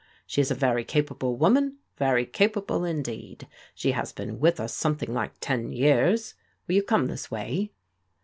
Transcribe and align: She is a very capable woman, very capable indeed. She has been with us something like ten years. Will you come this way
She 0.25 0.41
is 0.41 0.49
a 0.49 0.55
very 0.55 0.83
capable 0.83 1.37
woman, 1.37 1.77
very 1.95 2.25
capable 2.25 2.83
indeed. 2.83 3.47
She 3.75 3.91
has 3.91 4.11
been 4.11 4.39
with 4.39 4.59
us 4.59 4.73
something 4.73 5.13
like 5.13 5.33
ten 5.39 5.71
years. 5.73 6.33
Will 6.67 6.73
you 6.73 6.81
come 6.81 7.05
this 7.05 7.29
way 7.29 7.71